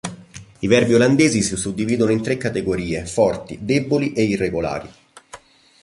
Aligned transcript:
I 0.57 0.65
verbi 0.65 0.95
olandesi 0.95 1.43
si 1.43 1.55
suddividono 1.55 2.09
in 2.11 2.23
tre 2.23 2.35
categorie: 2.35 3.05
forti, 3.05 3.59
deboli 3.61 4.13
e 4.13 4.23
irregolari. 4.23 4.89